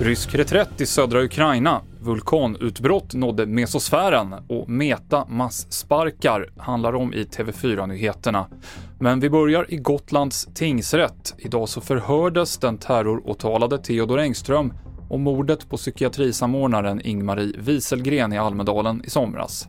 Rysk 0.00 0.34
reträtt 0.34 0.80
i 0.80 0.86
södra 0.86 1.22
Ukraina, 1.22 1.80
vulkanutbrott 2.00 3.14
nådde 3.14 3.46
mesosfären 3.46 4.34
och 4.48 4.68
Meta 4.68 5.26
massparkar 5.28 6.48
handlar 6.56 6.94
om 6.94 7.14
i 7.14 7.24
TV4-nyheterna. 7.24 8.46
Men 8.98 9.20
vi 9.20 9.30
börjar 9.30 9.66
i 9.68 9.76
Gotlands 9.76 10.48
tingsrätt. 10.54 11.34
Idag 11.38 11.68
så 11.68 11.80
förhördes 11.80 12.58
den 12.58 12.78
terroråtalade 12.78 13.78
Theodor 13.78 14.18
Engström 14.18 14.72
om 15.08 15.22
mordet 15.22 15.68
på 15.68 15.76
psykiatrisamordnaren 15.76 17.00
Ingmarie 17.04 17.52
Wieselgren 17.58 18.32
i 18.32 18.38
Almedalen 18.38 19.02
i 19.04 19.10
somras. 19.10 19.68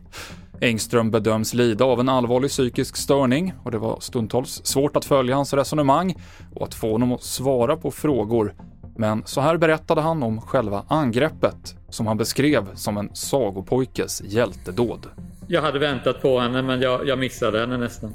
Engström 0.60 1.10
bedöms 1.10 1.54
lida 1.54 1.84
av 1.84 2.00
en 2.00 2.08
allvarlig 2.08 2.50
psykisk 2.50 2.96
störning 2.96 3.54
och 3.62 3.70
det 3.70 3.78
var 3.78 4.00
stundtals 4.00 4.60
svårt 4.64 4.96
att 4.96 5.04
följa 5.04 5.34
hans 5.34 5.52
resonemang 5.52 6.14
och 6.54 6.66
att 6.66 6.74
få 6.74 6.92
honom 6.92 7.12
att 7.12 7.22
svara 7.22 7.76
på 7.76 7.90
frågor 7.90 8.54
men 8.96 9.22
så 9.26 9.40
här 9.40 9.56
berättade 9.56 10.00
han 10.00 10.22
om 10.22 10.40
själva 10.40 10.84
angreppet, 10.88 11.76
som 11.88 12.06
han 12.06 12.16
beskrev 12.16 12.74
som 12.74 12.96
en 12.96 13.10
sagopojkes 13.14 14.22
hjältedåd. 14.24 15.06
Jag 15.46 15.62
hade 15.62 15.78
väntat 15.78 16.22
på 16.22 16.40
henne, 16.40 16.62
men 16.62 16.80
jag, 16.80 17.08
jag 17.08 17.18
missade 17.18 17.60
henne 17.60 17.76
nästan. 17.76 18.14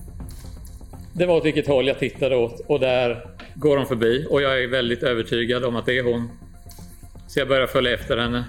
Det 1.13 1.25
var 1.25 1.35
åt 1.35 1.45
vilket 1.45 1.67
håll 1.67 1.87
jag 1.87 1.99
tittade 1.99 2.35
åt 2.35 2.59
och 2.67 2.79
där 2.79 3.25
går 3.55 3.77
hon 3.77 3.85
förbi 3.85 4.27
och 4.29 4.41
jag 4.41 4.63
är 4.63 4.67
väldigt 4.67 5.03
övertygad 5.03 5.65
om 5.65 5.75
att 5.75 5.85
det 5.85 5.97
är 5.97 6.03
hon. 6.03 6.29
Så 7.27 7.39
jag 7.39 7.47
börjar 7.47 7.67
följa 7.67 7.93
efter 7.93 8.17
henne. 8.17 8.45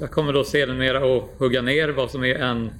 Jag 0.00 0.10
kommer 0.10 0.32
då 0.32 0.44
sedermera 0.44 1.16
att 1.16 1.22
hugga 1.38 1.62
ner 1.62 1.88
vad 1.88 2.10
som 2.10 2.24
är 2.24 2.34
en 2.34 2.70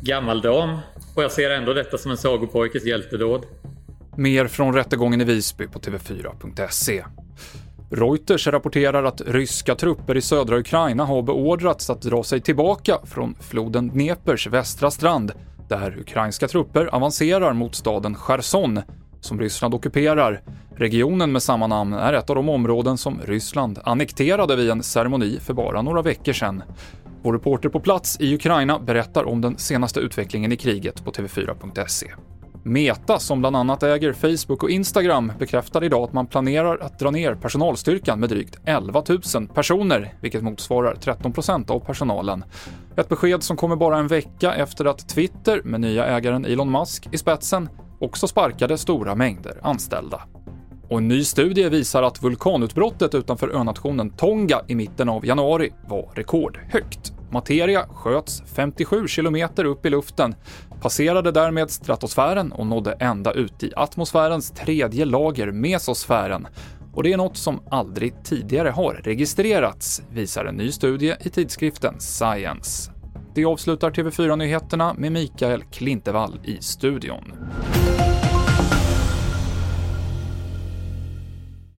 gammal 0.00 0.40
dam 0.40 0.78
och 1.14 1.22
jag 1.22 1.32
ser 1.32 1.50
ändå 1.50 1.72
detta 1.72 1.98
som 1.98 2.10
en 2.10 2.16
sagopojkes 2.16 2.84
hjältedåd. 2.84 3.46
Mer 4.16 4.46
från 4.46 4.74
rättegången 4.74 5.20
i 5.20 5.24
Visby 5.24 5.66
på 5.66 5.78
TV4.se. 5.78 7.04
Reuters 7.90 8.46
rapporterar 8.46 9.04
att 9.04 9.20
ryska 9.26 9.74
trupper 9.74 10.16
i 10.16 10.20
södra 10.20 10.58
Ukraina 10.58 11.04
har 11.04 11.22
beordrats 11.22 11.90
att 11.90 12.02
dra 12.02 12.22
sig 12.22 12.40
tillbaka 12.40 12.98
från 13.04 13.34
floden 13.40 13.88
Dnepers 13.88 14.46
västra 14.46 14.90
strand, 14.90 15.32
där 15.68 15.98
ukrainska 16.00 16.48
trupper 16.48 16.86
avancerar 16.94 17.52
mot 17.52 17.74
staden 17.74 18.14
Cherson, 18.14 18.80
som 19.20 19.40
Ryssland 19.40 19.74
ockuperar. 19.74 20.42
Regionen 20.76 21.32
med 21.32 21.42
samma 21.42 21.66
namn 21.66 21.92
är 21.92 22.12
ett 22.12 22.30
av 22.30 22.36
de 22.36 22.48
områden 22.48 22.98
som 22.98 23.20
Ryssland 23.24 23.78
annekterade 23.84 24.56
vid 24.56 24.70
en 24.70 24.82
ceremoni 24.82 25.38
för 25.40 25.54
bara 25.54 25.82
några 25.82 26.02
veckor 26.02 26.32
sedan. 26.32 26.62
Vår 27.22 27.32
reporter 27.32 27.68
på 27.68 27.80
plats 27.80 28.20
i 28.20 28.34
Ukraina 28.34 28.78
berättar 28.78 29.24
om 29.24 29.40
den 29.40 29.58
senaste 29.58 30.00
utvecklingen 30.00 30.52
i 30.52 30.56
kriget 30.56 31.04
på 31.04 31.10
TV4.se. 31.10 32.06
Meta, 32.62 33.18
som 33.18 33.40
bland 33.40 33.56
annat 33.56 33.82
äger 33.82 34.12
Facebook 34.12 34.62
och 34.62 34.70
Instagram, 34.70 35.32
bekräftar 35.38 35.84
idag 35.84 36.04
att 36.04 36.12
man 36.12 36.26
planerar 36.26 36.78
att 36.78 36.98
dra 36.98 37.10
ner 37.10 37.34
personalstyrkan 37.34 38.20
med 38.20 38.28
drygt 38.28 38.58
11 38.64 39.02
000 39.34 39.48
personer, 39.48 40.14
vilket 40.20 40.42
motsvarar 40.42 40.94
13% 40.94 41.70
av 41.70 41.80
personalen. 41.80 42.44
Ett 42.96 43.08
besked 43.08 43.42
som 43.42 43.56
kommer 43.56 43.76
bara 43.76 43.98
en 43.98 44.08
vecka 44.08 44.54
efter 44.54 44.84
att 44.84 45.08
Twitter, 45.08 45.62
med 45.64 45.80
nya 45.80 46.06
ägaren 46.06 46.44
Elon 46.44 46.72
Musk 46.72 47.08
i 47.12 47.18
spetsen, 47.18 47.68
också 48.00 48.28
sparkade 48.28 48.78
stora 48.78 49.14
mängder 49.14 49.58
anställda. 49.62 50.22
Och 50.90 50.98
en 50.98 51.08
ny 51.08 51.24
studie 51.24 51.68
visar 51.68 52.02
att 52.02 52.22
vulkanutbrottet 52.22 53.14
utanför 53.14 53.48
önationen 53.48 54.10
Tonga 54.10 54.60
i 54.66 54.74
mitten 54.74 55.08
av 55.08 55.26
januari 55.26 55.72
var 55.88 56.12
rekordhögt. 56.14 57.12
Materia 57.30 57.86
sköts 57.88 58.42
57 58.54 59.08
kilometer 59.08 59.64
upp 59.64 59.86
i 59.86 59.90
luften, 59.90 60.34
passerade 60.80 61.32
därmed 61.32 61.70
stratosfären 61.70 62.52
och 62.52 62.66
nådde 62.66 62.92
ända 62.92 63.32
ut 63.32 63.62
i 63.62 63.72
atmosfärens 63.76 64.50
tredje 64.50 65.04
lager, 65.04 65.52
mesosfären. 65.52 66.46
Och 66.94 67.02
det 67.02 67.12
är 67.12 67.16
något 67.16 67.36
som 67.36 67.60
aldrig 67.70 68.24
tidigare 68.24 68.68
har 68.68 69.00
registrerats, 69.04 70.02
visar 70.12 70.44
en 70.44 70.54
ny 70.54 70.72
studie 70.72 71.14
i 71.20 71.30
tidskriften 71.30 72.00
Science. 72.00 72.92
Det 73.34 73.44
avslutar 73.44 73.90
TV4-nyheterna 73.90 74.94
med 74.98 75.12
Mikael 75.12 75.62
Klintevall 75.62 76.40
i 76.44 76.56
studion. 76.60 77.32